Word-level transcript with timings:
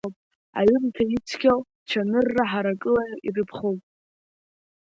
Аҩымҭа 0.59 1.03
ицқьоу 1.15 1.59
цәанырра 1.89 2.43
ҳаракыла 2.51 3.05
ирыԥхоуп. 3.27 3.79